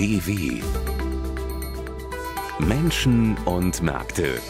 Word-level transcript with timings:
DW 0.00 0.62
Menschen 2.58 3.36
und 3.44 3.82
Märkte 3.82 4.40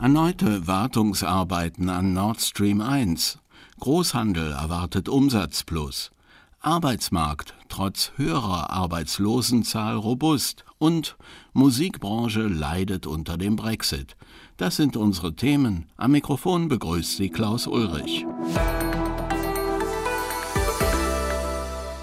Erneute 0.00 0.68
Wartungsarbeiten 0.68 1.88
an 1.88 2.12
Nord 2.12 2.40
Stream 2.40 2.82
1. 2.82 3.40
Großhandel 3.80 4.52
erwartet 4.52 5.08
Umsatzplus. 5.08 6.12
Arbeitsmarkt 6.60 7.54
trotz 7.68 8.12
höherer 8.14 8.70
Arbeitslosenzahl 8.70 9.96
robust 9.96 10.64
und 10.78 11.16
Musikbranche 11.52 12.42
leidet 12.42 13.08
unter 13.08 13.36
dem 13.38 13.56
Brexit. 13.56 14.14
Das 14.56 14.76
sind 14.76 14.96
unsere 14.96 15.34
Themen. 15.34 15.86
Am 15.96 16.12
Mikrofon 16.12 16.68
begrüßt 16.68 17.16
sie 17.16 17.28
Klaus 17.28 17.66
Ulrich. 17.66 18.24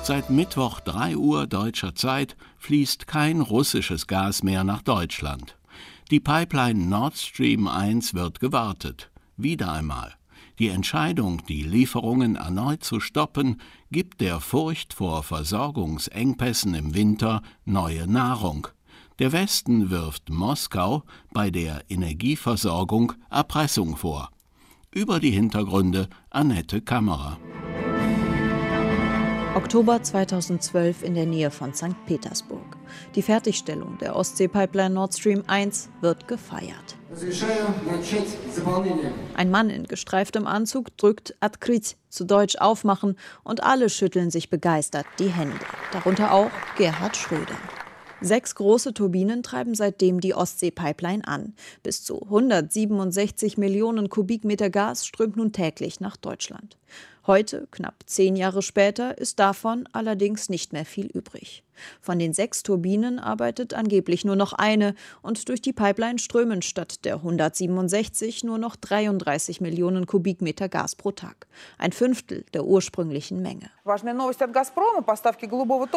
Seit 0.08 0.30
Mittwoch 0.30 0.80
3 0.80 1.18
Uhr 1.18 1.48
deutscher 1.48 1.94
Zeit 1.94 2.38
fließt 2.60 3.08
kein 3.08 3.42
russisches 3.42 4.08
Gas 4.08 4.42
mehr 4.42 4.64
nach 4.64 4.82
Deutschland. 4.82 5.58
Die 6.12 6.22
Pipeline 6.22 6.86
Nord 6.86 7.18
Stream 7.18 7.68
1 7.68 8.14
wird 8.14 8.40
gewartet. 8.40 9.12
Wieder 9.36 9.70
einmal. 9.70 10.14
Die 10.60 10.70
Entscheidung, 10.70 11.46
die 11.48 11.62
Lieferungen 11.62 12.38
erneut 12.38 12.86
zu 12.86 13.02
stoppen, 13.02 13.60
gibt 13.92 14.22
der 14.22 14.40
Furcht 14.40 14.94
vor 14.94 15.24
Versorgungsengpässen 15.24 16.74
im 16.74 16.96
Winter 16.96 17.42
neue 17.66 18.08
Nahrung. 18.08 18.70
Der 19.20 19.34
Westen 19.34 19.90
wirft 19.90 20.30
Moskau 20.30 21.04
bei 21.34 21.52
der 21.52 21.84
Energieversorgung 21.90 23.12
Erpressung 23.30 23.98
vor. 23.98 24.30
Über 24.90 25.20
die 25.20 25.32
Hintergründe 25.32 26.08
Annette 26.30 26.80
Kammerer. 26.80 27.38
Oktober 29.58 30.04
2012 30.04 31.02
in 31.02 31.16
der 31.16 31.26
Nähe 31.26 31.50
von 31.50 31.74
St. 31.74 31.96
Petersburg. 32.06 32.78
Die 33.16 33.24
Fertigstellung 33.24 33.98
der 33.98 34.16
Ostsee-Pipeline 34.16 34.94
Nord 34.94 35.16
Stream 35.16 35.44
1 35.48 35.90
wird 36.00 36.28
gefeiert. 36.28 36.96
Ein 39.34 39.50
Mann 39.50 39.72
in 39.72 39.86
gestreiftem 39.86 40.46
Anzug 40.46 40.96
drückt 40.98 41.36
Adkrit, 41.40 41.98
zu 42.08 42.26
Deutsch 42.26 42.58
aufmachen, 42.58 43.18
und 43.44 43.64
alle 43.64 43.90
schütteln 43.90 44.30
sich 44.30 44.52
begeistert 44.52 45.08
die 45.18 45.30
Hände, 45.30 45.58
darunter 45.92 46.34
auch 46.34 46.52
Gerhard 46.78 47.18
Schröder. 47.18 47.58
Sechs 48.22 48.54
große 48.56 48.94
Turbinen 48.94 49.42
treiben 49.42 49.74
seitdem 49.74 50.20
die 50.20 50.36
Ostsee-Pipeline 50.36 51.28
an. 51.28 51.54
Bis 51.82 52.04
zu 52.04 52.22
167 52.22 53.58
Millionen 53.58 54.10
Kubikmeter 54.10 54.70
Gas 54.70 55.06
strömt 55.06 55.36
nun 55.36 55.52
täglich 55.52 56.00
nach 56.00 56.18
Deutschland. 56.18 56.78
Heute, 57.28 57.68
knapp 57.72 58.06
zehn 58.06 58.38
Jahre 58.38 58.62
später, 58.62 59.18
ist 59.18 59.40
davon 59.40 59.88
allerdings 59.92 60.48
nicht 60.48 60.72
mehr 60.72 60.86
viel 60.86 61.08
übrig. 61.08 61.62
Von 62.02 62.20
den 62.20 62.34
sechs 62.34 62.64
Turbinen 62.64 63.20
arbeitet 63.20 63.74
angeblich 63.74 64.26
nur 64.26 64.36
noch 64.36 64.54
eine 64.54 64.96
und 65.22 65.50
durch 65.50 65.62
die 65.62 65.74
Pipeline 65.74 66.20
strömen 66.20 66.62
statt 66.62 67.06
der 67.06 67.16
167 67.16 68.44
nur 68.44 68.58
noch 68.58 68.76
33 68.76 69.62
Millionen 69.62 70.06
Kubikmeter 70.06 70.70
Gas 70.70 70.96
pro 70.96 71.12
Tag, 71.12 71.48
ein 71.78 71.92
Fünftel 71.92 72.46
der 72.54 72.66
ursprünglichen 72.66 73.42
Menge. 73.42 73.70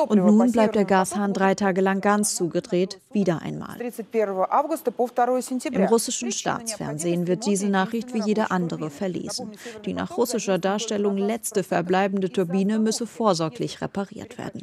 Und 0.09 0.19
nun 0.19 0.53
bleibt 0.53 0.75
der 0.77 0.85
Gashahn 0.85 1.33
drei 1.33 1.55
Tage 1.55 1.81
lang 1.81 2.01
ganz 2.01 2.35
zugedreht, 2.35 3.01
wieder 3.13 3.43
einmal. 3.43 3.79
Im 5.73 5.85
russischen 5.85 6.33
Staatsfernsehen 6.33 7.27
wird 7.27 7.47
diese 7.47 7.69
Nachricht 7.69 8.15
wie 8.15 8.23
jede 8.23 8.51
andere 8.51 8.91
verlesen. 8.91 9.53
Die 9.85 9.93
nach 9.93 10.17
russischer 10.17 10.59
Darstellung 10.59 11.17
letzte 11.17 11.63
verbleibende 11.65 12.31
Turbine 12.31 12.79
müsse 12.79 13.07
vorsorglich 13.07 13.81
repariert 13.81 14.39
werden. 14.39 14.63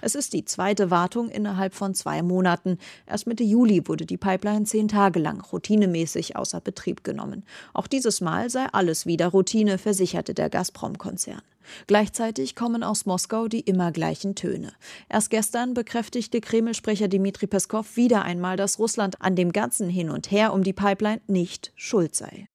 Es 0.00 0.14
ist 0.14 0.32
die 0.32 0.44
zweite 0.44 0.90
Wartung 0.90 1.28
innerhalb 1.28 1.74
von 1.74 1.94
zwei 1.94 2.22
Monaten. 2.22 2.78
Erst 3.06 3.26
Mitte 3.26 3.44
Juli 3.44 3.86
wurde 3.86 4.06
die 4.06 4.16
Pipeline 4.16 4.64
zehn 4.64 4.88
Tage 4.88 5.18
lang 5.18 5.40
routinemäßig 5.40 6.36
außer 6.36 6.60
Betrieb 6.60 7.04
genommen. 7.04 7.44
Auch 7.74 7.86
dieses 7.86 8.20
Mal 8.20 8.50
sei 8.50 8.66
alles 8.72 9.06
wieder 9.06 9.28
Routine, 9.28 9.78
versicherte 9.78 10.34
der 10.34 10.50
Gazprom-Konzern. 10.50 11.42
Gleichzeitig 11.86 12.54
kommen 12.54 12.82
aus 12.82 13.06
Moskau 13.06 13.48
die 13.48 13.60
immer 13.60 13.92
gleichen 13.92 14.34
Töne. 14.34 14.72
Erst 15.08 15.30
gestern 15.30 15.74
bekräftigte 15.74 16.40
Kreml-Sprecher 16.40 17.08
Dmitri 17.08 17.46
Peskov 17.46 17.96
wieder 17.96 18.22
einmal, 18.22 18.56
dass 18.56 18.78
Russland 18.78 19.20
an 19.20 19.36
dem 19.36 19.52
ganzen 19.52 19.88
Hin 19.88 20.10
und 20.10 20.30
Her 20.30 20.52
um 20.52 20.62
die 20.62 20.72
Pipeline 20.72 21.20
nicht 21.26 21.72
schuld 21.76 22.14
sei. 22.14 22.48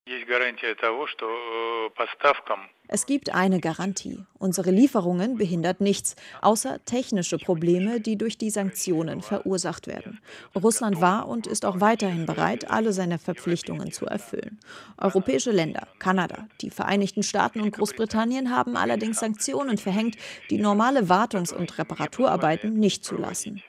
Es 2.87 3.05
gibt 3.05 3.33
eine 3.33 3.59
Garantie. 3.59 4.19
Unsere 4.37 4.69
Lieferungen 4.69 5.37
behindert 5.37 5.81
nichts, 5.81 6.15
außer 6.41 6.83
technische 6.85 7.37
Probleme, 7.37 8.01
die 8.01 8.17
durch 8.17 8.37
die 8.37 8.49
Sanktionen 8.49 9.21
verursacht 9.21 9.87
werden. 9.87 10.19
Russland 10.53 11.01
war 11.01 11.27
und 11.27 11.47
ist 11.47 11.65
auch 11.65 11.79
weiterhin 11.79 12.25
bereit, 12.25 12.69
alle 12.69 12.93
seine 12.93 13.17
Verpflichtungen 13.17 13.91
zu 13.91 14.05
erfüllen. 14.05 14.59
Europäische 14.97 15.51
Länder, 15.51 15.87
Kanada, 15.97 16.47
die 16.61 16.69
Vereinigten 16.69 17.23
Staaten 17.23 17.61
und 17.61 17.71
Großbritannien 17.71 18.55
haben 18.55 18.75
allerdings 18.75 19.02
Sanktionen 19.11 19.77
verhängt, 19.77 20.15
die 20.49 20.57
normale 20.57 21.09
Wartungs- 21.09 21.53
und 21.53 21.77
Reparaturarbeiten 21.77 22.73
nicht 22.73 23.03
zulassen. 23.03 23.61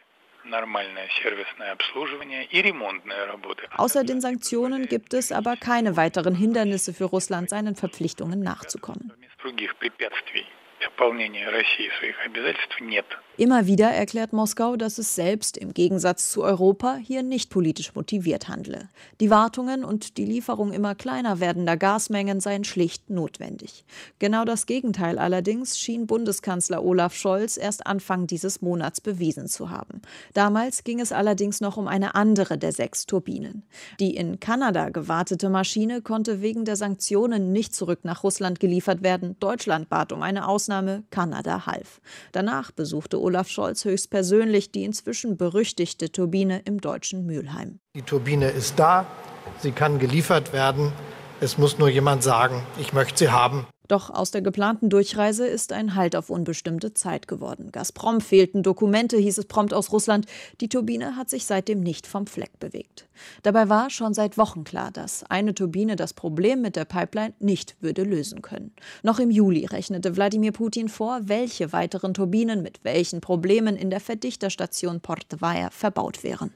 Außer 3.76 4.04
den 4.04 4.20
Sanktionen 4.20 4.86
gibt 4.86 5.14
es 5.14 5.32
aber 5.32 5.56
keine 5.56 5.96
weiteren 5.96 6.36
Hindernisse 6.36 6.94
für 6.94 7.06
Russland, 7.06 7.50
seinen 7.50 7.74
Verpflichtungen 7.74 8.40
nachzukommen. 8.40 9.12
Immer 13.36 13.66
wieder 13.66 13.90
erklärt 13.90 14.32
Moskau, 14.32 14.76
dass 14.76 14.98
es 14.98 15.16
selbst 15.16 15.56
im 15.56 15.74
Gegensatz 15.74 16.30
zu 16.30 16.44
Europa 16.44 16.94
hier 16.94 17.24
nicht 17.24 17.50
politisch 17.50 17.92
motiviert 17.96 18.48
handle. 18.48 18.88
Die 19.20 19.28
Wartungen 19.28 19.84
und 19.84 20.18
die 20.18 20.24
Lieferung 20.24 20.72
immer 20.72 20.94
kleiner 20.94 21.40
werdender 21.40 21.76
Gasmengen 21.76 22.38
seien 22.38 22.62
schlicht 22.62 23.10
notwendig. 23.10 23.84
Genau 24.20 24.44
das 24.44 24.66
Gegenteil 24.66 25.18
allerdings 25.18 25.80
schien 25.80 26.06
Bundeskanzler 26.06 26.84
Olaf 26.84 27.14
Scholz 27.14 27.56
erst 27.56 27.88
Anfang 27.88 28.28
dieses 28.28 28.62
Monats 28.62 29.00
bewiesen 29.00 29.48
zu 29.48 29.70
haben. 29.70 30.00
Damals 30.32 30.84
ging 30.84 31.00
es 31.00 31.10
allerdings 31.10 31.60
noch 31.60 31.76
um 31.76 31.88
eine 31.88 32.14
andere 32.14 32.56
der 32.56 32.70
sechs 32.70 33.04
Turbinen. 33.04 33.64
Die 33.98 34.14
in 34.14 34.38
Kanada 34.38 34.90
gewartete 34.90 35.48
Maschine 35.48 36.02
konnte 36.02 36.40
wegen 36.40 36.64
der 36.64 36.76
Sanktionen 36.76 37.52
nicht 37.52 37.74
zurück 37.74 38.00
nach 38.04 38.22
Russland 38.22 38.60
geliefert 38.60 39.02
werden. 39.02 39.34
Deutschland 39.40 39.88
bat 39.88 40.12
um 40.12 40.22
eine 40.22 40.46
Ausnahme, 40.46 40.73
Kanada 41.10 41.66
half. 41.66 42.00
Danach 42.32 42.70
besuchte 42.70 43.20
Olaf 43.20 43.48
Scholz 43.48 43.84
höchstpersönlich 43.84 44.72
die 44.72 44.84
inzwischen 44.84 45.36
berüchtigte 45.36 46.10
Turbine 46.10 46.62
im 46.64 46.80
deutschen 46.80 47.26
Mülheim. 47.26 47.80
Die 47.94 48.02
Turbine 48.02 48.50
ist 48.50 48.78
da, 48.78 49.06
sie 49.58 49.72
kann 49.72 49.98
geliefert 49.98 50.52
werden. 50.52 50.92
Es 51.40 51.58
muss 51.58 51.78
nur 51.78 51.88
jemand 51.88 52.22
sagen, 52.22 52.62
ich 52.78 52.92
möchte 52.92 53.18
sie 53.18 53.30
haben. 53.30 53.66
Doch 53.88 54.10
aus 54.10 54.30
der 54.30 54.40
geplanten 54.40 54.88
Durchreise 54.88 55.46
ist 55.46 55.72
ein 55.72 55.94
Halt 55.94 56.16
auf 56.16 56.30
unbestimmte 56.30 56.94
Zeit 56.94 57.28
geworden. 57.28 57.70
Gazprom 57.70 58.20
fehlten 58.20 58.62
Dokumente, 58.62 59.18
hieß 59.18 59.38
es 59.38 59.44
prompt 59.44 59.74
aus 59.74 59.92
Russland. 59.92 60.26
Die 60.60 60.68
Turbine 60.68 61.16
hat 61.16 61.28
sich 61.28 61.44
seitdem 61.44 61.80
nicht 61.80 62.06
vom 62.06 62.26
Fleck 62.26 62.58
bewegt. 62.58 63.06
Dabei 63.42 63.68
war 63.68 63.90
schon 63.90 64.14
seit 64.14 64.38
Wochen 64.38 64.64
klar, 64.64 64.90
dass 64.90 65.24
eine 65.24 65.54
Turbine 65.54 65.96
das 65.96 66.14
Problem 66.14 66.62
mit 66.62 66.76
der 66.76 66.84
Pipeline 66.84 67.34
nicht 67.40 67.76
würde 67.80 68.02
lösen 68.02 68.42
können. 68.42 68.72
Noch 69.02 69.18
im 69.18 69.30
Juli 69.30 69.66
rechnete 69.66 70.16
Wladimir 70.16 70.52
Putin 70.52 70.88
vor, 70.88 71.20
welche 71.24 71.72
weiteren 71.72 72.14
Turbinen 72.14 72.62
mit 72.62 72.80
welchen 72.84 73.20
Problemen 73.20 73.76
in 73.76 73.90
der 73.90 74.00
Verdichterstation 74.00 75.00
Portvaja 75.00 75.70
verbaut 75.70 76.24
wären. 76.24 76.52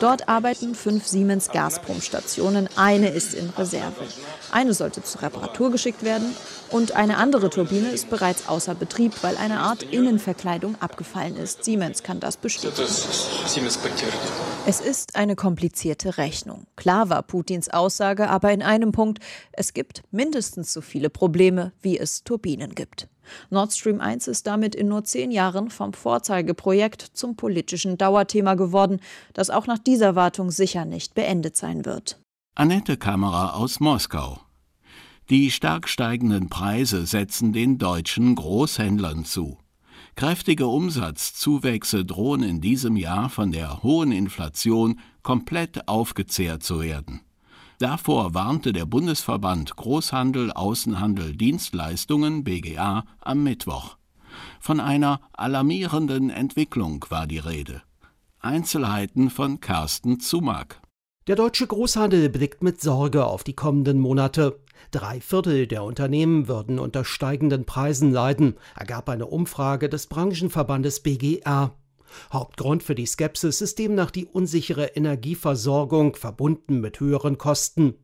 Dort 0.00 0.28
arbeiten 0.28 0.74
fünf 0.74 1.06
Siemens 1.06 1.50
Gazprom-Stationen. 1.50 2.68
Eine 2.76 3.08
ist 3.08 3.34
in 3.34 3.50
Reserve. 3.50 3.85
Reserve. 3.90 4.12
Eine 4.52 4.74
sollte 4.74 5.02
zur 5.02 5.22
Reparatur 5.22 5.70
geschickt 5.70 6.02
werden 6.02 6.34
und 6.70 6.92
eine 6.92 7.16
andere 7.18 7.50
Turbine 7.50 7.88
ist 7.90 8.10
bereits 8.10 8.48
außer 8.48 8.74
Betrieb, 8.74 9.12
weil 9.22 9.36
eine 9.36 9.60
Art 9.60 9.82
Innenverkleidung 9.82 10.76
abgefallen 10.80 11.36
ist. 11.36 11.64
Siemens 11.64 12.02
kann 12.02 12.20
das 12.20 12.36
bestätigen. 12.36 12.88
Es 14.66 14.80
ist 14.80 15.16
eine 15.16 15.36
komplizierte 15.36 16.18
Rechnung. 16.18 16.66
Klar 16.76 17.08
war 17.10 17.22
Putins 17.22 17.68
Aussage 17.68 18.28
aber 18.28 18.52
in 18.52 18.62
einem 18.62 18.92
Punkt, 18.92 19.22
es 19.52 19.74
gibt 19.74 20.02
mindestens 20.10 20.72
so 20.72 20.80
viele 20.80 21.10
Probleme, 21.10 21.72
wie 21.82 21.98
es 21.98 22.24
Turbinen 22.24 22.74
gibt. 22.74 23.08
Nord 23.50 23.72
Stream 23.72 24.00
1 24.00 24.28
ist 24.28 24.46
damit 24.46 24.74
in 24.74 24.88
nur 24.88 25.04
zehn 25.04 25.30
Jahren 25.30 25.70
vom 25.70 25.92
Vorzeigeprojekt 25.92 27.02
zum 27.02 27.36
politischen 27.36 27.98
Dauerthema 27.98 28.54
geworden, 28.54 29.00
das 29.34 29.50
auch 29.50 29.66
nach 29.66 29.78
dieser 29.78 30.14
Wartung 30.14 30.50
sicher 30.50 30.84
nicht 30.84 31.14
beendet 31.14 31.56
sein 31.56 31.84
wird. 31.84 32.18
Annette 32.58 32.96
Kammerer 32.96 33.54
aus 33.54 33.80
Moskau. 33.80 34.40
Die 35.28 35.50
stark 35.50 35.90
steigenden 35.90 36.48
Preise 36.48 37.04
setzen 37.04 37.52
den 37.52 37.76
deutschen 37.76 38.34
Großhändlern 38.34 39.26
zu. 39.26 39.58
Kräftige 40.14 40.66
Umsatzzuwächse 40.66 42.06
drohen 42.06 42.42
in 42.42 42.62
diesem 42.62 42.96
Jahr 42.96 43.28
von 43.28 43.52
der 43.52 43.82
hohen 43.82 44.10
Inflation 44.10 45.00
komplett 45.22 45.86
aufgezehrt 45.86 46.62
zu 46.62 46.80
werden. 46.80 47.20
Davor 47.78 48.32
warnte 48.32 48.72
der 48.72 48.86
Bundesverband 48.86 49.76
Großhandel, 49.76 50.50
Außenhandel, 50.50 51.36
Dienstleistungen 51.36 52.42
BGA 52.42 53.04
am 53.20 53.42
Mittwoch. 53.42 53.98
Von 54.60 54.80
einer 54.80 55.20
alarmierenden 55.34 56.30
Entwicklung 56.30 57.04
war 57.10 57.26
die 57.26 57.38
Rede. 57.38 57.82
Einzelheiten 58.40 59.28
von 59.28 59.60
Carsten 59.60 60.20
Zumack. 60.20 60.80
Der 61.26 61.34
deutsche 61.34 61.66
Großhandel 61.66 62.28
blickt 62.28 62.62
mit 62.62 62.80
Sorge 62.80 63.26
auf 63.26 63.42
die 63.42 63.54
kommenden 63.54 63.98
Monate. 63.98 64.60
Drei 64.92 65.20
Viertel 65.20 65.66
der 65.66 65.82
Unternehmen 65.82 66.46
würden 66.46 66.78
unter 66.78 67.04
steigenden 67.04 67.64
Preisen 67.64 68.12
leiden, 68.12 68.54
ergab 68.76 69.08
eine 69.08 69.26
Umfrage 69.26 69.88
des 69.88 70.06
Branchenverbandes 70.06 71.00
BGA. 71.00 71.74
Hauptgrund 72.32 72.84
für 72.84 72.94
die 72.94 73.06
Skepsis 73.06 73.60
ist 73.60 73.80
demnach 73.80 74.12
die 74.12 74.26
unsichere 74.26 74.94
Energieversorgung, 74.94 76.14
verbunden 76.14 76.80
mit 76.80 77.00
höheren 77.00 77.38
Kosten. 77.38 77.94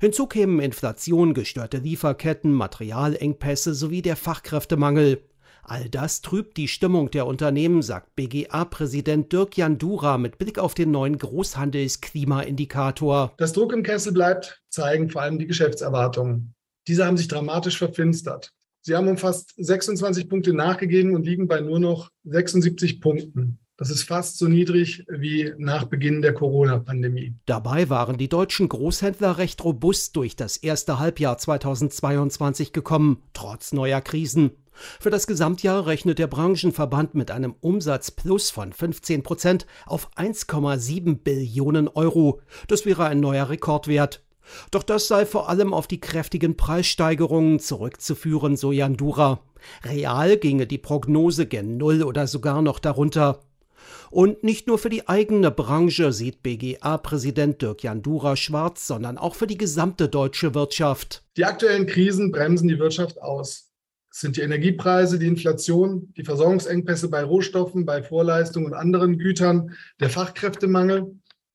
Hinzu 0.00 0.26
kämen 0.26 0.60
Inflation, 0.60 1.34
gestörte 1.34 1.76
Lieferketten, 1.76 2.54
Materialengpässe 2.54 3.74
sowie 3.74 4.00
der 4.00 4.16
Fachkräftemangel. 4.16 5.22
All 5.62 5.88
das 5.88 6.20
trübt 6.22 6.56
die 6.56 6.68
Stimmung 6.68 7.10
der 7.10 7.26
Unternehmen, 7.26 7.82
sagt 7.82 8.14
BGA-Präsident 8.16 9.30
Dirk 9.32 9.56
Jandura 9.56 10.18
mit 10.18 10.38
Blick 10.38 10.58
auf 10.58 10.74
den 10.74 10.90
neuen 10.90 11.18
Großhandelsklimaindikator. 11.18 13.32
Das 13.36 13.52
Druck 13.52 13.72
im 13.72 13.82
Kessel 13.82 14.12
bleibt, 14.12 14.62
zeigen 14.68 15.10
vor 15.10 15.22
allem 15.22 15.38
die 15.38 15.46
Geschäftserwartungen. 15.46 16.54
Diese 16.88 17.06
haben 17.06 17.16
sich 17.16 17.28
dramatisch 17.28 17.78
verfinstert. 17.78 18.52
Sie 18.82 18.96
haben 18.96 19.08
um 19.08 19.18
fast 19.18 19.52
26 19.56 20.28
Punkte 20.28 20.54
nachgegeben 20.54 21.14
und 21.14 21.24
liegen 21.24 21.48
bei 21.48 21.60
nur 21.60 21.78
noch 21.78 22.10
76 22.24 23.00
Punkten. 23.00 23.60
Das 23.80 23.88
ist 23.88 24.02
fast 24.02 24.36
so 24.36 24.46
niedrig 24.46 25.06
wie 25.08 25.54
nach 25.56 25.84
Beginn 25.84 26.20
der 26.20 26.34
Corona-Pandemie. 26.34 27.32
Dabei 27.46 27.88
waren 27.88 28.18
die 28.18 28.28
deutschen 28.28 28.68
Großhändler 28.68 29.38
recht 29.38 29.64
robust 29.64 30.16
durch 30.16 30.36
das 30.36 30.58
erste 30.58 30.98
Halbjahr 30.98 31.38
2022 31.38 32.74
gekommen, 32.74 33.22
trotz 33.32 33.72
neuer 33.72 34.02
Krisen. 34.02 34.50
Für 34.98 35.10
das 35.10 35.26
Gesamtjahr 35.26 35.86
rechnet 35.86 36.18
der 36.18 36.26
Branchenverband 36.26 37.14
mit 37.14 37.30
einem 37.30 37.54
Umsatzplus 37.60 38.50
von 38.50 38.72
15 38.72 39.22
Prozent 39.22 39.66
auf 39.86 40.10
1,7 40.16 41.18
Billionen 41.18 41.88
Euro. 41.88 42.40
Das 42.68 42.86
wäre 42.86 43.04
ein 43.06 43.20
neuer 43.20 43.48
Rekordwert. 43.48 44.22
Doch 44.70 44.82
das 44.82 45.06
sei 45.08 45.26
vor 45.26 45.48
allem 45.48 45.72
auf 45.72 45.86
die 45.86 46.00
kräftigen 46.00 46.56
Preissteigerungen 46.56 47.60
zurückzuführen, 47.60 48.56
so 48.56 48.72
Jandura. 48.72 49.40
Real 49.84 50.36
ginge 50.36 50.66
die 50.66 50.78
Prognose 50.78 51.46
gen 51.46 51.76
Null 51.76 52.02
oder 52.02 52.26
sogar 52.26 52.62
noch 52.62 52.78
darunter. 52.78 53.40
Und 54.10 54.42
nicht 54.42 54.66
nur 54.66 54.78
für 54.78 54.90
die 54.90 55.08
eigene 55.08 55.50
Branche 55.50 56.12
sieht 56.12 56.42
BGA-Präsident 56.42 57.62
Dirk 57.62 57.82
Jandura 57.82 58.36
schwarz, 58.36 58.86
sondern 58.86 59.18
auch 59.18 59.34
für 59.34 59.46
die 59.46 59.58
gesamte 59.58 60.08
deutsche 60.08 60.54
Wirtschaft. 60.54 61.22
Die 61.36 61.44
aktuellen 61.44 61.86
Krisen 61.86 62.32
bremsen 62.32 62.68
die 62.68 62.78
Wirtschaft 62.78 63.22
aus. 63.22 63.69
Es 64.12 64.20
sind 64.20 64.36
die 64.36 64.40
Energiepreise, 64.40 65.18
die 65.18 65.28
Inflation, 65.28 66.12
die 66.16 66.24
Versorgungsengpässe 66.24 67.08
bei 67.08 67.22
Rohstoffen, 67.22 67.86
bei 67.86 68.02
Vorleistungen 68.02 68.66
und 68.66 68.74
anderen 68.74 69.18
Gütern, 69.18 69.76
der 70.00 70.10
Fachkräftemangel 70.10 71.14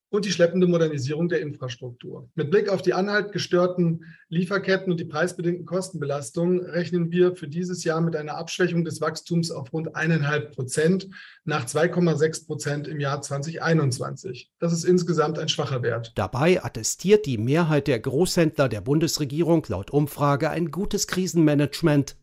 und 0.09 0.23
die 0.23 0.31
schleppende 0.31 0.65
Modernisierung 0.67 1.27
der 1.27 1.41
Infrastruktur. 1.41 2.29
Mit 2.35 2.49
Blick 2.49 2.69
auf 2.69 2.81
die 2.81 2.93
anhaltend 2.93 3.33
gestörten 3.33 4.05
Lieferketten 4.29 4.91
und 4.91 4.99
die 4.99 5.05
preisbedingten 5.05 5.65
Kostenbelastungen 5.65 6.61
rechnen 6.61 7.11
wir 7.11 7.35
für 7.35 7.47
dieses 7.49 7.83
Jahr 7.83 7.99
mit 7.99 8.15
einer 8.15 8.37
Abschwächung 8.37 8.85
des 8.85 9.01
Wachstums 9.01 9.51
auf 9.51 9.73
rund 9.73 9.95
eineinhalb 9.95 10.55
Prozent 10.55 11.09
nach 11.43 11.65
2,6 11.65 12.47
Prozent 12.47 12.87
im 12.87 13.01
Jahr 13.01 13.21
2021. 13.21 14.51
Das 14.59 14.71
ist 14.71 14.85
insgesamt 14.85 15.37
ein 15.37 15.49
schwacher 15.49 15.83
Wert. 15.83 16.13
Dabei 16.15 16.63
attestiert 16.63 17.25
die 17.25 17.37
Mehrheit 17.37 17.87
der 17.87 17.99
Großhändler 17.99 18.69
der 18.69 18.81
Bundesregierung 18.81 19.65
laut 19.67 19.91
Umfrage 19.91 20.49
ein 20.49 20.71
gutes 20.71 21.07
Krisenmanagement. 21.07 22.15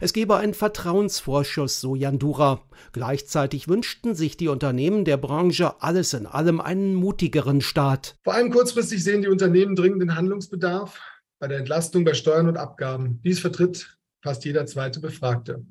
Es 0.00 0.12
gebe 0.12 0.36
einen 0.36 0.54
Vertrauensvorschuss, 0.54 1.80
so 1.80 1.94
Jandura. 1.94 2.62
Gleichzeitig 2.92 3.68
wünschten 3.68 4.14
sich 4.14 4.36
die 4.36 4.48
Unternehmen 4.48 5.04
der 5.04 5.16
Branche 5.16 5.80
alles 5.82 6.14
in 6.14 6.26
allem 6.26 6.60
einen 6.60 6.94
mutigeren 6.94 7.60
Staat. 7.60 8.16
Vor 8.24 8.34
allem 8.34 8.50
kurzfristig 8.50 9.02
sehen 9.02 9.22
die 9.22 9.28
Unternehmen 9.28 9.76
dringenden 9.76 10.14
Handlungsbedarf 10.14 11.00
bei 11.38 11.48
der 11.48 11.58
Entlastung 11.58 12.04
bei 12.04 12.14
Steuern 12.14 12.48
und 12.48 12.56
Abgaben. 12.56 13.20
Dies 13.24 13.40
vertritt 13.40 13.98
fast 14.22 14.44
jeder 14.44 14.66
zweite 14.66 15.00
Befragte. 15.00 15.64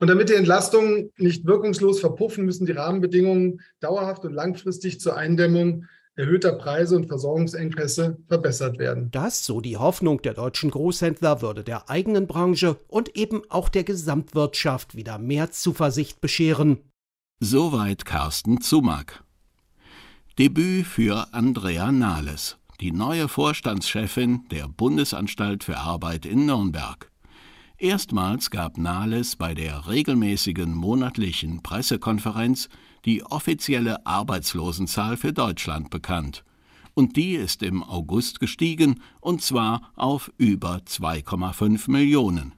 Und 0.00 0.08
damit 0.08 0.28
die 0.28 0.34
Entlastungen 0.34 1.12
nicht 1.16 1.46
wirkungslos 1.46 2.00
verpuffen, 2.00 2.44
müssen 2.44 2.66
die 2.66 2.72
Rahmenbedingungen 2.72 3.60
dauerhaft 3.80 4.24
und 4.24 4.32
langfristig 4.32 5.00
zur 5.00 5.16
Eindämmung 5.16 5.84
erhöhter 6.18 6.52
Preise 6.52 6.96
und 6.96 7.06
Versorgungsengpässe 7.06 8.18
verbessert 8.26 8.78
werden. 8.78 9.10
Das, 9.12 9.46
so 9.46 9.60
die 9.60 9.76
Hoffnung 9.76 10.20
der 10.20 10.34
deutschen 10.34 10.70
Großhändler, 10.70 11.42
würde 11.42 11.62
der 11.62 11.88
eigenen 11.88 12.26
Branche 12.26 12.76
und 12.88 13.16
eben 13.16 13.42
auch 13.48 13.68
der 13.68 13.84
Gesamtwirtschaft 13.84 14.96
wieder 14.96 15.18
mehr 15.18 15.52
Zuversicht 15.52 16.20
bescheren. 16.20 16.78
Soweit 17.38 18.04
Carsten 18.04 18.60
Zumack. 18.60 19.22
Debüt 20.38 20.86
für 20.86 21.32
Andrea 21.32 21.92
Nahles, 21.92 22.58
die 22.80 22.90
neue 22.90 23.28
Vorstandschefin 23.28 24.44
der 24.50 24.68
Bundesanstalt 24.68 25.62
für 25.62 25.78
Arbeit 25.78 26.26
in 26.26 26.46
Nürnberg. 26.46 27.10
Erstmals 27.76 28.50
gab 28.50 28.76
Nahles 28.76 29.36
bei 29.36 29.54
der 29.54 29.86
regelmäßigen 29.86 30.74
monatlichen 30.74 31.62
Pressekonferenz 31.62 32.68
die 33.08 33.24
offizielle 33.24 34.04
Arbeitslosenzahl 34.04 35.16
für 35.16 35.32
Deutschland 35.32 35.88
bekannt. 35.88 36.44
Und 36.92 37.16
die 37.16 37.36
ist 37.36 37.62
im 37.62 37.82
August 37.82 38.38
gestiegen, 38.38 39.00
und 39.22 39.40
zwar 39.40 39.92
auf 39.96 40.30
über 40.36 40.82
2,5 40.86 41.90
Millionen. 41.90 42.52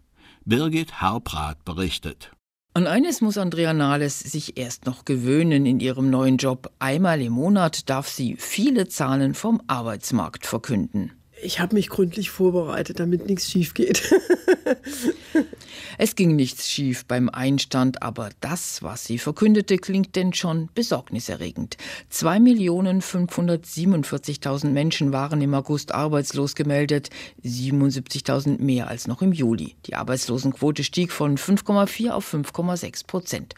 Birgit 0.44 1.00
Harprat 1.00 1.64
berichtet. 1.64 2.32
An 2.74 2.88
eines 2.88 3.20
muss 3.20 3.38
Andrea 3.38 3.72
Nahles 3.72 4.18
sich 4.18 4.56
erst 4.56 4.86
noch 4.86 5.04
gewöhnen 5.04 5.66
in 5.66 5.78
ihrem 5.78 6.10
neuen 6.10 6.36
Job. 6.36 6.72
Einmal 6.80 7.20
im 7.20 7.34
Monat 7.34 7.88
darf 7.88 8.08
sie 8.08 8.34
viele 8.36 8.88
Zahlen 8.88 9.34
vom 9.34 9.62
Arbeitsmarkt 9.68 10.46
verkünden. 10.46 11.12
Ich 11.42 11.60
habe 11.60 11.76
mich 11.76 11.88
gründlich 11.88 12.30
vorbereitet, 12.30 12.98
damit 12.98 13.26
nichts 13.26 13.48
schief 13.48 13.74
geht. 13.74 14.12
es 15.98 16.14
ging 16.14 16.36
nichts 16.36 16.68
schief 16.68 17.04
beim 17.06 17.28
Einstand, 17.28 18.02
aber 18.02 18.30
das, 18.40 18.82
was 18.82 19.04
sie 19.04 19.18
verkündete, 19.18 19.76
klingt 19.78 20.14
denn 20.16 20.32
schon 20.32 20.68
besorgniserregend. 20.74 21.76
2.547.000 22.12 24.68
Menschen 24.68 25.12
waren 25.12 25.40
im 25.40 25.54
August 25.54 25.92
arbeitslos 25.92 26.54
gemeldet, 26.54 27.10
77.000 27.44 28.60
mehr 28.60 28.88
als 28.88 29.06
noch 29.06 29.22
im 29.22 29.32
Juli. 29.32 29.76
Die 29.86 29.94
Arbeitslosenquote 29.94 30.84
stieg 30.84 31.12
von 31.12 31.38
5,4 31.38 32.10
auf 32.10 32.34
5,6 32.34 33.06
Prozent. 33.06 33.54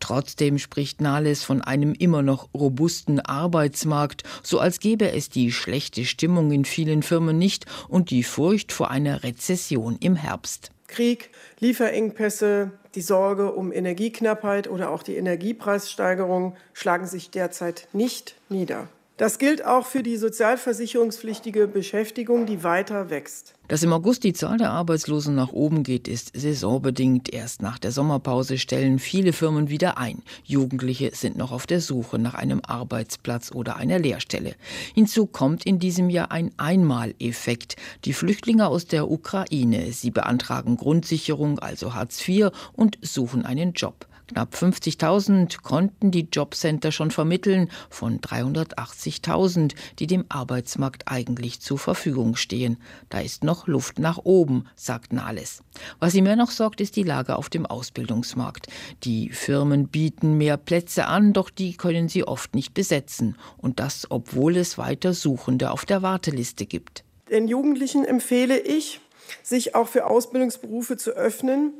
Trotzdem 0.00 0.58
spricht 0.58 1.00
Nahles 1.00 1.44
von 1.44 1.62
einem 1.62 1.94
immer 1.94 2.20
noch 2.20 2.50
robusten 2.52 3.20
Arbeitsmarkt, 3.20 4.22
so 4.42 4.58
als 4.58 4.78
gäbe 4.78 5.10
es 5.10 5.30
die 5.30 5.50
schlechte 5.50 6.04
Stimmung 6.04 6.52
in 6.52 6.66
vielen 6.66 7.02
Firmen 7.02 7.38
nicht 7.38 7.64
und 7.88 8.10
die 8.10 8.22
Furcht 8.22 8.72
vor 8.72 8.90
einer 8.90 9.22
Rezession 9.22 9.96
im 10.00 10.16
Herbst. 10.16 10.74
Krieg, 10.94 11.30
Lieferengpässe, 11.58 12.70
die 12.94 13.00
Sorge 13.00 13.50
um 13.50 13.72
Energieknappheit 13.72 14.70
oder 14.70 14.90
auch 14.90 15.02
die 15.02 15.16
Energiepreissteigerung 15.16 16.56
schlagen 16.72 17.08
sich 17.08 17.32
derzeit 17.32 17.88
nicht 17.92 18.36
nieder. 18.48 18.88
Das 19.16 19.38
gilt 19.38 19.64
auch 19.64 19.86
für 19.86 20.02
die 20.02 20.16
sozialversicherungspflichtige 20.16 21.68
Beschäftigung, 21.68 22.46
die 22.46 22.64
weiter 22.64 23.10
wächst. 23.10 23.54
Dass 23.68 23.84
im 23.84 23.92
August 23.92 24.24
die 24.24 24.32
Zahl 24.32 24.58
der 24.58 24.72
Arbeitslosen 24.72 25.36
nach 25.36 25.52
oben 25.52 25.84
geht, 25.84 26.08
ist 26.08 26.32
saisonbedingt. 26.36 27.32
Erst 27.32 27.62
nach 27.62 27.78
der 27.78 27.92
Sommerpause 27.92 28.58
stellen 28.58 28.98
viele 28.98 29.32
Firmen 29.32 29.70
wieder 29.70 29.98
ein. 29.98 30.22
Jugendliche 30.42 31.12
sind 31.14 31.36
noch 31.36 31.52
auf 31.52 31.68
der 31.68 31.80
Suche 31.80 32.18
nach 32.18 32.34
einem 32.34 32.60
Arbeitsplatz 32.66 33.52
oder 33.52 33.76
einer 33.76 34.00
Lehrstelle. 34.00 34.56
Hinzu 34.96 35.26
kommt 35.26 35.64
in 35.64 35.78
diesem 35.78 36.10
Jahr 36.10 36.32
ein 36.32 36.50
Einmaleffekt. 36.56 37.76
Die 38.04 38.14
Flüchtlinge 38.14 38.66
aus 38.66 38.86
der 38.86 39.08
Ukraine, 39.08 39.92
sie 39.92 40.10
beantragen 40.10 40.76
Grundsicherung, 40.76 41.60
also 41.60 41.94
Hartz 41.94 42.28
IV, 42.28 42.50
und 42.72 42.98
suchen 43.00 43.46
einen 43.46 43.74
Job. 43.74 44.08
Knapp 44.28 44.54
50.000 44.54 45.60
konnten 45.62 46.10
die 46.10 46.28
Jobcenter 46.32 46.92
schon 46.92 47.10
vermitteln 47.10 47.70
von 47.90 48.20
380.000, 48.20 49.74
die 49.98 50.06
dem 50.06 50.24
Arbeitsmarkt 50.30 51.04
eigentlich 51.06 51.60
zur 51.60 51.78
Verfügung 51.78 52.34
stehen. 52.36 52.78
Da 53.10 53.20
ist 53.20 53.44
noch 53.44 53.66
Luft 53.66 53.98
nach 53.98 54.18
oben, 54.24 54.66
sagt 54.76 55.12
Nahles. 55.12 55.62
Was 56.00 56.14
ihm 56.14 56.24
mehr 56.24 56.36
noch 56.36 56.50
sorgt, 56.50 56.80
ist 56.80 56.96
die 56.96 57.02
Lage 57.02 57.36
auf 57.36 57.50
dem 57.50 57.66
Ausbildungsmarkt. 57.66 58.68
Die 59.02 59.28
Firmen 59.28 59.88
bieten 59.88 60.38
mehr 60.38 60.56
Plätze 60.56 61.06
an, 61.06 61.34
doch 61.34 61.50
die 61.50 61.76
können 61.76 62.08
sie 62.08 62.24
oft 62.24 62.54
nicht 62.54 62.72
besetzen. 62.72 63.36
Und 63.58 63.78
das, 63.78 64.06
obwohl 64.10 64.56
es 64.56 64.78
weiter 64.78 65.12
Suchende 65.12 65.70
auf 65.70 65.84
der 65.84 66.00
Warteliste 66.00 66.64
gibt. 66.64 67.04
Den 67.30 67.46
Jugendlichen 67.46 68.04
empfehle 68.04 68.58
ich, 68.58 69.00
sich 69.42 69.74
auch 69.74 69.88
für 69.88 70.06
Ausbildungsberufe 70.06 70.96
zu 70.96 71.10
öffnen, 71.10 71.72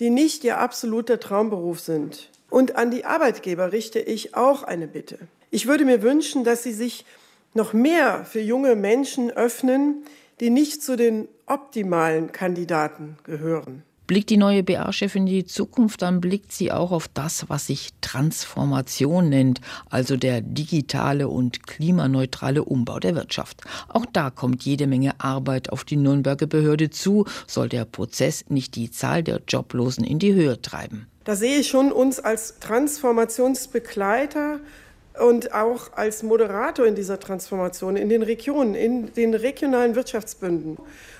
die 0.00 0.10
nicht 0.10 0.44
ihr 0.44 0.58
absoluter 0.58 1.20
Traumberuf 1.20 1.80
sind. 1.80 2.30
Und 2.50 2.76
an 2.76 2.90
die 2.90 3.04
Arbeitgeber 3.04 3.72
richte 3.72 3.98
ich 3.98 4.34
auch 4.34 4.62
eine 4.62 4.86
Bitte. 4.86 5.18
Ich 5.50 5.66
würde 5.66 5.84
mir 5.84 6.02
wünschen, 6.02 6.44
dass 6.44 6.62
sie 6.62 6.72
sich 6.72 7.04
noch 7.54 7.72
mehr 7.72 8.24
für 8.24 8.40
junge 8.40 8.76
Menschen 8.76 9.30
öffnen, 9.30 10.04
die 10.40 10.50
nicht 10.50 10.82
zu 10.82 10.96
den 10.96 11.28
optimalen 11.46 12.32
Kandidaten 12.32 13.16
gehören. 13.24 13.82
Blickt 14.06 14.30
die 14.30 14.36
neue 14.36 14.62
BA-Chefin 14.62 15.26
in 15.26 15.32
die 15.32 15.46
Zukunft, 15.46 16.02
dann 16.02 16.20
blickt 16.20 16.52
sie 16.52 16.70
auch 16.70 16.92
auf 16.92 17.08
das, 17.08 17.48
was 17.48 17.66
sich 17.66 17.88
Transformation 18.00 19.28
nennt, 19.28 19.60
also 19.90 20.16
der 20.16 20.40
digitale 20.40 21.26
und 21.28 21.66
klimaneutrale 21.66 22.62
Umbau 22.62 23.00
der 23.00 23.16
Wirtschaft. 23.16 23.62
Auch 23.88 24.06
da 24.12 24.30
kommt 24.30 24.62
jede 24.62 24.86
Menge 24.86 25.18
Arbeit 25.18 25.70
auf 25.70 25.82
die 25.84 25.96
Nürnberger 25.96 26.46
Behörde 26.46 26.90
zu, 26.90 27.24
soll 27.48 27.68
der 27.68 27.84
Prozess 27.84 28.44
nicht 28.48 28.76
die 28.76 28.92
Zahl 28.92 29.24
der 29.24 29.40
Joblosen 29.48 30.04
in 30.04 30.20
die 30.20 30.34
Höhe 30.34 30.62
treiben. 30.62 31.08
Da 31.24 31.34
sehe 31.34 31.58
ich 31.58 31.66
schon 31.66 31.90
uns 31.90 32.20
als 32.20 32.60
Transformationsbegleiter 32.60 34.60
und 35.20 35.54
auch 35.54 35.92
als 35.94 36.22
Moderator 36.22 36.86
in 36.86 36.94
dieser 36.94 37.18
Transformation 37.18 37.96
in 37.96 38.08
den 38.08 38.22
Regionen, 38.22 38.74
in 38.74 39.12
den 39.14 39.34
regionalen 39.34 39.94
Wirtschaftsbünden. 39.94 40.78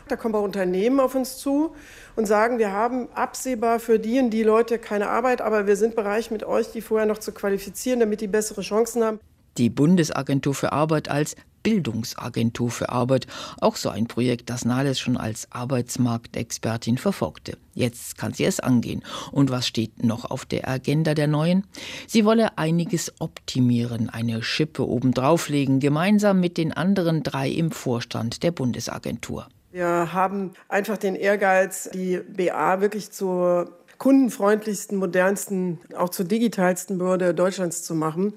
Da 0.09 0.17
kommen 0.17 0.35
auch 0.35 0.43
Unternehmen 0.43 1.01
auf 1.01 1.15
uns 1.15 1.39
zu 1.39 1.75
und 2.15 2.27
sagen, 2.27 2.59
wir 2.59 2.73
haben 2.73 3.09
absehbar 3.15 3.81
für 3.81 3.99
die 3.99 4.21
und 4.21 4.31
die 4.31 4.43
Leute 4.43 4.79
keine 4.79 5.09
Arbeit, 5.09 5.41
aber 5.41 5.67
wir 5.67 5.77
sind 5.77 5.97
bereit, 5.97 6.31
mit 6.31 6.45
euch 6.45 6.71
die 6.73 6.81
vorher 6.81 7.07
noch 7.07 7.19
zu 7.19 7.33
qualifizieren, 7.33 8.01
damit 8.01 8.21
die 8.21 8.29
bessere 8.29 8.63
Chancen 8.63 9.03
haben. 9.03 9.21
Die 9.59 9.71
Bundesagentur 9.71 10.55
für 10.55 10.73
Arbeit 10.73 11.09
als 11.09 11.35
Bildungsagentur 11.67 12.71
für 12.71 12.91
Arbeit, 12.91 13.27
auch 13.61 13.75
so 13.75 13.89
ein 13.89 14.07
Projekt, 14.07 14.51
das 14.51 14.65
Nahles 14.65 15.01
schon 15.01 15.17
als 15.17 15.49
Arbeitsmarktexpertin 15.51 16.97
verfolgte. 16.97 17.59
Jetzt 17.75 18.17
kann 18.17 18.33
sie 18.33 18.45
es 18.45 18.61
angehen. 18.61 19.03
Und 19.33 19.51
was 19.51 19.67
steht 19.67 20.05
noch 20.05 20.31
auf 20.31 20.45
der 20.45 20.69
Agenda 20.69 21.15
der 21.15 21.27
Neuen? 21.27 21.67
Sie 22.07 22.25
wolle 22.25 22.57
einiges 22.57 23.13
optimieren, 23.19 24.09
eine 24.09 24.45
Schippe 24.45 24.87
obendrauflegen, 24.87 25.81
gemeinsam 25.81 26.39
mit 26.39 26.57
den 26.57 26.73
anderen 26.73 27.25
drei 27.25 27.51
im 27.51 27.73
Vorstand 27.73 28.45
der 28.45 28.53
Bundesagentur. 28.53 29.49
Wir 29.73 30.13
haben 30.13 30.53
einfach 30.69 30.99
den 30.99 31.17
Ehrgeiz, 31.17 31.91
die 31.93 32.19
BA 32.19 32.81
wirklich 32.81 33.11
zur 33.11 33.77
kundenfreundlichsten, 33.99 34.99
modernsten, 34.99 35.79
auch 35.97 36.11
zur 36.11 36.27
digitalsten 36.27 36.99
Behörde 36.99 37.35
Deutschlands 37.35 37.83
zu 37.83 37.95
machen. 37.95 38.35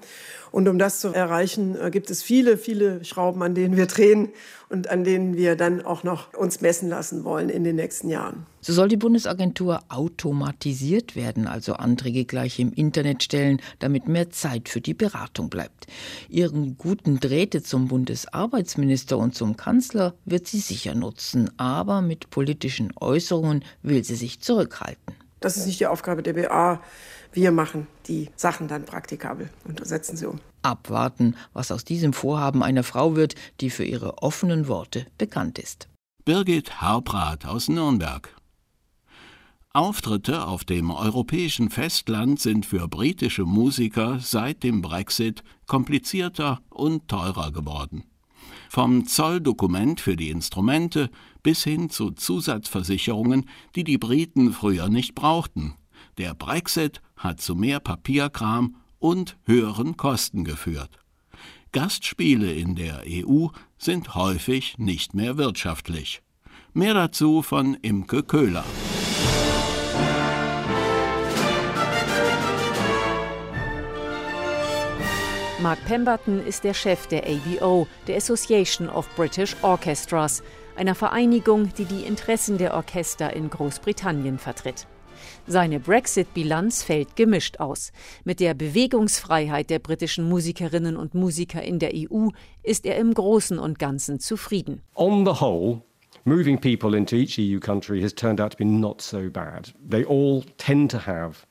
Und 0.51 0.67
um 0.67 0.79
das 0.79 0.99
zu 0.99 1.09
erreichen, 1.09 1.77
äh, 1.79 1.91
gibt 1.91 2.09
es 2.09 2.23
viele, 2.23 2.57
viele 2.57 3.03
Schrauben, 3.05 3.43
an 3.43 3.53
denen 3.53 3.77
wir 3.77 3.85
drehen 3.85 4.29
und 4.69 4.89
an 4.89 5.03
denen 5.03 5.35
wir 5.35 5.55
dann 5.55 5.83
auch 5.83 6.03
noch 6.03 6.33
uns 6.33 6.61
messen 6.61 6.89
lassen 6.89 7.23
wollen 7.23 7.49
in 7.49 7.63
den 7.63 7.75
nächsten 7.75 8.09
Jahren. 8.09 8.45
So 8.61 8.73
soll 8.73 8.87
die 8.87 8.97
Bundesagentur 8.97 9.81
automatisiert 9.89 11.15
werden, 11.15 11.47
also 11.47 11.73
Anträge 11.73 12.25
gleich 12.25 12.59
im 12.59 12.73
Internet 12.73 13.23
stellen, 13.23 13.61
damit 13.79 14.07
mehr 14.07 14.31
Zeit 14.31 14.69
für 14.69 14.81
die 14.81 14.93
Beratung 14.93 15.49
bleibt. 15.49 15.87
Ihren 16.29 16.77
guten 16.77 17.19
Drähte 17.19 17.63
zum 17.63 17.87
Bundesarbeitsminister 17.87 19.17
und 19.17 19.35
zum 19.35 19.55
Kanzler 19.55 20.13
wird 20.25 20.47
sie 20.47 20.59
sicher 20.59 20.95
nutzen, 20.95 21.51
aber 21.57 22.01
mit 22.01 22.29
politischen 22.31 22.91
Äußerungen 22.99 23.63
will 23.81 24.03
sie 24.03 24.15
sich 24.15 24.41
zurückhalten. 24.41 25.15
Das 25.39 25.57
ist 25.57 25.65
nicht 25.65 25.79
die 25.79 25.87
Aufgabe 25.87 26.23
der 26.23 26.33
BA. 26.33 26.81
Wir 27.31 27.51
machen 27.51 27.87
die 28.07 28.29
Sachen 28.35 28.67
dann 28.67 28.85
praktikabel 28.85 29.49
und 29.65 29.85
setzen 29.85 30.17
sie 30.17 30.25
um. 30.25 30.39
Abwarten, 30.61 31.35
was 31.53 31.71
aus 31.71 31.85
diesem 31.85 32.13
Vorhaben 32.13 32.63
einer 32.63 32.83
Frau 32.83 33.15
wird, 33.15 33.35
die 33.61 33.69
für 33.69 33.85
ihre 33.85 34.17
offenen 34.21 34.67
Worte 34.67 35.05
bekannt 35.17 35.59
ist. 35.59 35.87
Birgit 36.25 36.81
Harprath 36.81 37.45
aus 37.45 37.69
Nürnberg. 37.69 38.35
Auftritte 39.71 40.47
auf 40.47 40.65
dem 40.65 40.89
europäischen 40.89 41.69
Festland 41.69 42.39
sind 42.39 42.65
für 42.65 42.87
britische 42.87 43.45
Musiker 43.45 44.19
seit 44.19 44.63
dem 44.63 44.81
Brexit 44.81 45.43
komplizierter 45.67 46.59
und 46.69 47.07
teurer 47.07 47.51
geworden. 47.51 48.03
Vom 48.69 49.05
Zolldokument 49.05 50.01
für 50.01 50.15
die 50.15 50.31
Instrumente 50.31 51.09
bis 51.43 51.63
hin 51.63 51.89
zu 51.89 52.11
Zusatzversicherungen, 52.11 53.49
die 53.75 53.83
die 53.83 53.97
Briten 53.97 54.53
früher 54.53 54.89
nicht 54.89 55.15
brauchten. 55.15 55.75
Der 56.17 56.33
Brexit 56.33 57.01
hat 57.15 57.41
zu 57.41 57.55
mehr 57.55 57.79
Papierkram 57.79 58.75
und 58.99 59.37
höheren 59.45 59.97
Kosten 59.97 60.43
geführt. 60.43 60.99
Gastspiele 61.71 62.51
in 62.51 62.75
der 62.75 63.03
EU 63.07 63.47
sind 63.77 64.15
häufig 64.15 64.77
nicht 64.77 65.13
mehr 65.13 65.37
wirtschaftlich. 65.37 66.21
Mehr 66.73 66.93
dazu 66.93 67.41
von 67.41 67.75
Imke 67.75 68.23
Köhler. 68.23 68.65
Mark 75.61 75.83
Pemberton 75.85 76.39
ist 76.45 76.63
der 76.63 76.73
Chef 76.73 77.07
der 77.07 77.23
ABO, 77.27 77.85
der 78.07 78.15
Association 78.15 78.89
of 78.89 79.07
British 79.15 79.55
Orchestras, 79.61 80.41
einer 80.79 80.95
Vereinigung, 80.95 81.73
die 81.77 81.83
die 81.83 82.03
Interessen 82.03 82.57
der 82.57 82.73
Orchester 82.73 83.33
in 83.35 83.49
Großbritannien 83.49 84.39
vertritt. 84.39 84.87
Seine 85.45 85.81
Brexit-Bilanz 85.81 86.83
fällt 86.83 87.17
gemischt 87.17 87.59
aus. 87.59 87.91
Mit 88.23 88.39
der 88.39 88.53
Bewegungsfreiheit 88.53 89.69
der 89.69 89.79
britischen 89.79 90.29
Musikerinnen 90.29 90.95
und 90.95 91.15
Musiker 91.15 91.61
in 91.61 91.79
der 91.79 91.91
EU 91.93 92.29
ist 92.63 92.85
er 92.85 92.95
im 92.97 93.13
Großen 93.13 93.59
und 93.59 93.77
Ganzen 93.77 94.21
zufrieden. 94.21 94.81
On 94.95 95.25
the 95.25 95.41
whole, 95.41 95.81
moving 96.23 96.57
people 96.57 96.95
into 96.97 97.17
each 97.17 97.37
EU 97.37 97.59
country 97.59 98.01
has 98.01 98.15
turned 98.15 98.39
out 98.39 98.51
to 98.51 98.57
be 98.57 98.65
not 98.65 99.01
so 99.01 99.29
bad. 99.29 99.73
They 99.85 100.05
all 100.05 100.43
tend 100.57 100.91
to 100.91 100.99
have 101.05 101.45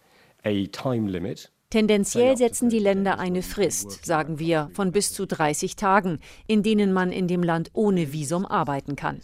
a 0.44 0.66
time 0.68 1.06
limit. 1.06 1.50
Tendenziell 1.70 2.34
setzen 2.38 2.70
die 2.70 2.78
Länder 2.78 3.18
eine 3.18 3.42
Frist, 3.42 4.06
sagen 4.06 4.38
wir, 4.38 4.70
von 4.72 4.90
bis 4.90 5.12
zu 5.12 5.26
30 5.26 5.76
Tagen, 5.76 6.18
in 6.46 6.62
denen 6.62 6.94
man 6.94 7.12
in 7.12 7.28
dem 7.28 7.42
Land 7.42 7.68
ohne 7.75 8.10
Visum 8.10 8.46
arbeiten 8.46 8.96
kann. 8.96 9.20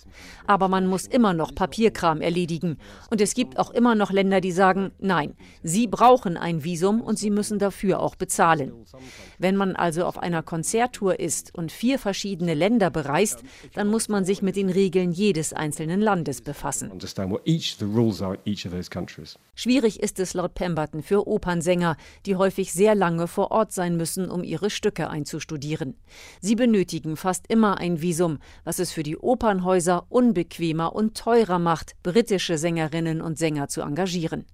Aber 0.46 0.68
man 0.68 0.86
muss 0.86 1.06
immer 1.06 1.32
noch 1.32 1.54
Papierkram 1.54 2.20
erledigen. 2.20 2.76
Und 3.08 3.22
es 3.22 3.32
gibt 3.32 3.58
auch 3.58 3.70
immer 3.70 3.94
noch 3.94 4.10
Länder, 4.10 4.42
die 4.42 4.52
sagen, 4.52 4.90
nein, 4.98 5.36
sie 5.62 5.86
brauchen 5.86 6.36
ein 6.36 6.64
Visum 6.64 7.00
und 7.00 7.18
sie 7.18 7.30
müssen 7.30 7.58
dafür 7.58 8.00
auch 8.00 8.14
bezahlen. 8.14 8.74
Wenn 9.38 9.56
man 9.56 9.74
also 9.74 10.04
auf 10.04 10.18
einer 10.18 10.42
Konzerttour 10.42 11.18
ist 11.20 11.54
und 11.54 11.72
vier 11.72 11.98
verschiedene 11.98 12.52
Länder 12.52 12.90
bereist, 12.90 13.42
dann 13.72 13.88
muss 13.88 14.10
man 14.10 14.26
sich 14.26 14.42
mit 14.42 14.56
den 14.56 14.68
Regeln 14.68 15.12
jedes 15.12 15.54
einzelnen 15.54 16.02
Landes 16.02 16.42
befassen. 16.42 16.92
Schwierig 19.54 20.02
ist 20.02 20.18
es 20.18 20.34
laut 20.34 20.54
Pemberton 20.54 21.02
für 21.02 21.26
Opernsänger, 21.26 21.96
die 22.26 22.33
die 22.34 22.38
häufig 22.38 22.72
sehr 22.72 22.96
lange 22.96 23.28
vor 23.28 23.52
Ort 23.52 23.70
sein 23.70 23.96
müssen, 23.96 24.28
um 24.28 24.42
ihre 24.42 24.68
Stücke 24.68 25.08
einzustudieren. 25.08 25.96
Sie 26.40 26.56
benötigen 26.56 27.16
fast 27.16 27.46
immer 27.48 27.78
ein 27.78 28.02
Visum, 28.02 28.38
was 28.64 28.80
es 28.80 28.90
für 28.90 29.04
die 29.04 29.16
Opernhäuser 29.16 30.06
unbequemer 30.08 30.96
und 30.96 31.16
teurer 31.16 31.60
macht, 31.60 31.92
britische 32.02 32.58
Sängerinnen 32.58 33.20
und 33.20 33.38
Sänger 33.38 33.68
zu 33.68 33.82
engagieren. 33.82 34.46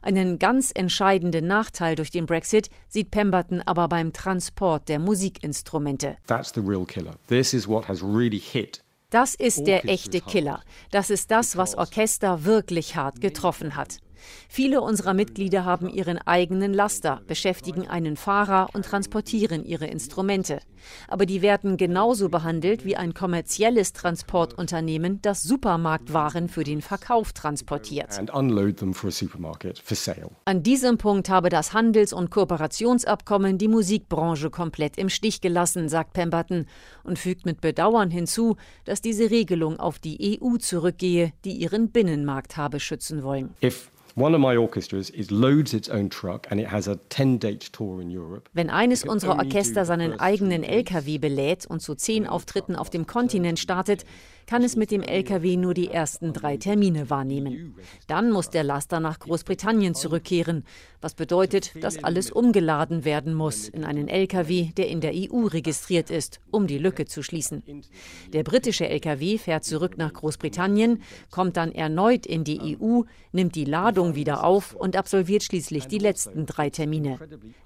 Einen 0.00 0.38
ganz 0.38 0.70
entscheidenden 0.72 1.48
Nachteil 1.48 1.96
durch 1.96 2.12
den 2.12 2.26
Brexit 2.26 2.70
sieht 2.88 3.10
Pemberton 3.10 3.62
aber 3.62 3.88
beim 3.88 4.12
Transport 4.12 4.88
der 4.88 5.00
Musikinstrumente. 5.00 6.18
That's 6.28 6.52
the 6.54 6.60
real 6.60 6.84
killer. 6.86 7.16
This 7.26 7.52
is 7.52 7.66
what 7.66 7.88
has 7.88 8.00
really 8.00 8.38
hit 8.38 8.84
das 9.10 9.34
ist 9.34 9.66
der 9.66 9.88
echte 9.88 10.20
Killer. 10.20 10.60
Das 10.90 11.08
ist 11.08 11.30
das, 11.30 11.56
was 11.56 11.74
Orchester 11.78 12.44
wirklich 12.44 12.94
hart 12.94 13.22
getroffen 13.22 13.74
hat. 13.74 14.00
Viele 14.48 14.80
unserer 14.80 15.14
Mitglieder 15.14 15.64
haben 15.64 15.88
ihren 15.88 16.18
eigenen 16.18 16.72
Laster, 16.72 17.22
beschäftigen 17.26 17.86
einen 17.88 18.16
Fahrer 18.16 18.68
und 18.72 18.84
transportieren 18.84 19.64
ihre 19.64 19.86
Instrumente. 19.86 20.60
Aber 21.08 21.26
die 21.26 21.42
werden 21.42 21.76
genauso 21.76 22.28
behandelt 22.28 22.84
wie 22.84 22.96
ein 22.96 23.14
kommerzielles 23.14 23.92
Transportunternehmen, 23.92 25.20
das 25.22 25.42
Supermarktwaren 25.42 26.48
für 26.48 26.64
den 26.64 26.82
Verkauf 26.82 27.32
transportiert. 27.32 28.18
An 30.44 30.62
diesem 30.62 30.98
Punkt 30.98 31.28
habe 31.28 31.48
das 31.48 31.72
Handels- 31.72 32.12
und 32.12 32.30
Kooperationsabkommen 32.30 33.58
die 33.58 33.68
Musikbranche 33.68 34.50
komplett 34.50 34.98
im 34.98 35.08
Stich 35.08 35.40
gelassen, 35.40 35.88
sagt 35.88 36.12
Pemberton 36.12 36.66
und 37.04 37.18
fügt 37.18 37.46
mit 37.46 37.60
Bedauern 37.60 38.10
hinzu, 38.10 38.56
dass 38.84 39.00
diese 39.00 39.30
Regelung 39.30 39.78
auf 39.78 39.98
die 39.98 40.40
EU 40.40 40.56
zurückgehe, 40.56 41.32
die 41.44 41.52
ihren 41.52 41.90
Binnenmarkt 41.90 42.56
habe 42.56 42.80
schützen 42.80 43.22
wollen. 43.22 43.54
If 43.62 43.90
One 44.18 44.34
of 44.34 44.40
my 44.40 44.56
orchestras 44.56 45.10
is 45.10 45.30
loads 45.30 45.72
its 45.72 45.88
own 45.88 46.10
truck 46.10 46.48
and 46.50 46.58
it 46.58 46.72
has 46.72 46.88
a 46.88 46.98
10-date 47.10 47.72
tour 47.72 48.02
in 48.02 48.10
Europe. 48.10 48.50
Wenn 48.52 48.68
eines 48.68 49.04
unserer 49.04 49.36
Orchester 49.36 49.84
seinen 49.84 50.18
eigenen 50.18 50.64
LKW 50.64 51.18
belädt 51.18 51.66
und 51.66 51.80
zu 51.80 51.94
zehn 51.94 52.26
Auftritten 52.26 52.74
auf 52.74 52.90
dem 52.90 53.06
Kontinent 53.06 53.60
startet, 53.60 54.04
kann 54.48 54.64
es 54.64 54.76
mit 54.76 54.90
dem 54.90 55.02
Lkw 55.02 55.58
nur 55.58 55.74
die 55.74 55.88
ersten 55.88 56.32
drei 56.32 56.56
Termine 56.56 57.10
wahrnehmen. 57.10 57.74
Dann 58.06 58.30
muss 58.30 58.48
der 58.48 58.64
Laster 58.64 58.98
nach 58.98 59.18
Großbritannien 59.18 59.94
zurückkehren, 59.94 60.64
was 61.02 61.12
bedeutet, 61.12 61.72
dass 61.82 62.02
alles 62.02 62.30
umgeladen 62.30 63.04
werden 63.04 63.34
muss 63.34 63.68
in 63.68 63.84
einen 63.84 64.08
Lkw, 64.08 64.70
der 64.74 64.88
in 64.88 65.02
der 65.02 65.12
EU 65.14 65.44
registriert 65.46 66.08
ist, 66.08 66.40
um 66.50 66.66
die 66.66 66.78
Lücke 66.78 67.04
zu 67.04 67.22
schließen. 67.22 67.62
Der 68.32 68.42
britische 68.42 68.88
Lkw 68.88 69.36
fährt 69.36 69.64
zurück 69.64 69.98
nach 69.98 70.14
Großbritannien, 70.14 71.02
kommt 71.30 71.58
dann 71.58 71.70
erneut 71.70 72.24
in 72.24 72.42
die 72.42 72.78
EU, 72.80 73.02
nimmt 73.32 73.54
die 73.54 73.66
Ladung 73.66 74.14
wieder 74.14 74.44
auf 74.44 74.74
und 74.74 74.96
absolviert 74.96 75.42
schließlich 75.42 75.88
die 75.88 75.98
letzten 75.98 76.46
drei 76.46 76.70
Termine. 76.70 77.18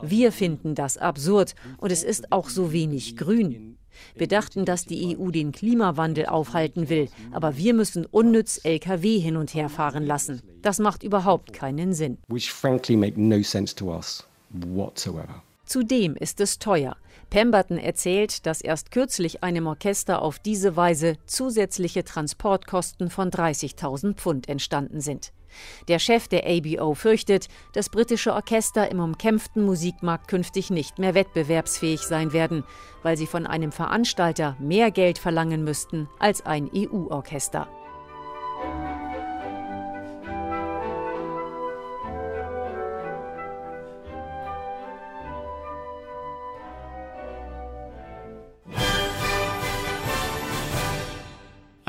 Wir 0.02 0.32
finden 0.32 0.74
das 0.74 0.98
absurd 0.98 1.54
und 1.78 1.92
es 1.92 2.02
ist 2.02 2.32
auch 2.32 2.48
so 2.48 2.72
wenig 2.72 3.16
grün. 3.16 3.78
Wir 4.14 4.28
dachten, 4.28 4.64
dass 4.64 4.84
die 4.84 5.16
EU 5.16 5.30
den 5.30 5.52
Klimawandel 5.52 6.26
aufhalten 6.26 6.88
will, 6.88 7.08
aber 7.30 7.56
wir 7.56 7.74
müssen 7.74 8.06
unnütz 8.06 8.60
Lkw 8.64 9.20
hin 9.20 9.36
und 9.36 9.54
her 9.54 9.68
fahren 9.68 10.06
lassen. 10.06 10.42
Das 10.62 10.78
macht 10.78 11.02
überhaupt 11.02 11.52
keinen 11.52 11.92
Sinn. 11.92 12.18
Which 12.28 12.52
frankly 12.52 12.96
make 12.96 13.20
no 13.20 13.42
sense 13.42 13.74
to 13.74 13.94
us 13.94 14.26
whatsoever. 14.50 15.42
Zudem 15.64 16.16
ist 16.16 16.40
es 16.40 16.58
teuer. 16.58 16.96
Pemberton 17.30 17.78
erzählt, 17.78 18.44
dass 18.46 18.60
erst 18.60 18.90
kürzlich 18.90 19.42
einem 19.42 19.66
Orchester 19.66 20.20
auf 20.20 20.38
diese 20.38 20.76
Weise 20.76 21.16
zusätzliche 21.26 22.04
Transportkosten 22.04 23.08
von 23.08 23.30
30.000 23.30 24.14
Pfund 24.14 24.48
entstanden 24.48 25.00
sind. 25.00 25.32
Der 25.88 25.98
Chef 25.98 26.28
der 26.28 26.46
ABO 26.46 26.94
fürchtet, 26.94 27.48
das 27.72 27.90
britische 27.90 28.34
Orchester 28.34 28.90
im 28.90 29.00
umkämpften 29.00 29.64
Musikmarkt 29.64 30.28
künftig 30.28 30.70
nicht 30.70 30.98
mehr 30.98 31.14
wettbewerbsfähig 31.14 32.02
sein 32.02 32.32
werden, 32.32 32.64
weil 33.02 33.16
sie 33.16 33.26
von 33.26 33.46
einem 33.46 33.72
Veranstalter 33.72 34.56
mehr 34.58 34.90
Geld 34.90 35.18
verlangen 35.18 35.64
müssten 35.64 36.08
als 36.18 36.44
ein 36.44 36.70
EU-Orchester. 36.74 37.68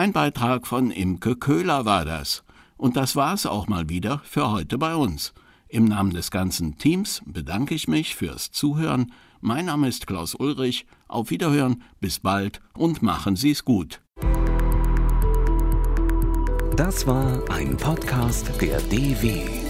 Ein 0.03 0.11
Beitrag 0.11 0.67
von 0.67 0.91
Imke 0.91 1.37
Köhler 1.37 1.85
war 1.85 2.03
das. 2.03 2.43
Und 2.75 2.97
das 2.97 3.15
war's 3.15 3.45
auch 3.45 3.69
mal 3.69 3.87
wieder 3.87 4.19
für 4.25 4.51
heute 4.51 4.77
bei 4.77 4.97
uns. 4.97 5.33
Im 5.69 5.85
Namen 5.85 6.11
des 6.11 6.29
ganzen 6.29 6.77
Teams 6.77 7.21
bedanke 7.25 7.73
ich 7.73 7.87
mich 7.87 8.13
fürs 8.13 8.51
Zuhören. 8.51 9.13
Mein 9.39 9.67
Name 9.67 9.87
ist 9.87 10.05
Klaus 10.05 10.35
Ulrich. 10.35 10.87
Auf 11.07 11.29
Wiederhören, 11.29 11.83
bis 12.01 12.19
bald 12.19 12.59
und 12.73 13.01
machen 13.01 13.37
Sie's 13.37 13.63
gut. 13.63 14.01
Das 16.75 17.07
war 17.07 17.41
ein 17.49 17.77
Podcast 17.77 18.51
der 18.59 18.81
DW. 18.81 19.62